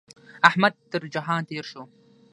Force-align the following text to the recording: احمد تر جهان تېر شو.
احمد 0.49 0.73
تر 0.91 1.01
جهان 1.13 1.41
تېر 1.49 1.65
شو. 1.71 1.83